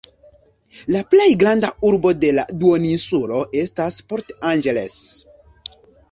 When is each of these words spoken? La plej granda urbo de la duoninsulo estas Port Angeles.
La 0.93 1.01
plej 1.09 1.25
granda 1.41 1.67
urbo 1.89 2.13
de 2.23 2.31
la 2.37 2.45
duoninsulo 2.63 3.41
estas 3.61 3.99
Port 4.13 4.33
Angeles. 4.53 4.97